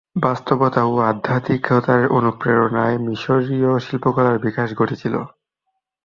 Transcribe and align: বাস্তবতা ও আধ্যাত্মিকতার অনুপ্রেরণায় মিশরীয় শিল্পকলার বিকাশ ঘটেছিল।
বাস্তবতা 0.21 0.81
ও 0.85 1.03
আধ্যাত্মিকতার 1.11 2.01
অনুপ্রেরণায় 2.17 2.97
মিশরীয় 3.05 3.71
শিল্পকলার 3.79 4.37
বিকাশ 4.39 4.69
ঘটেছিল। 4.75 5.15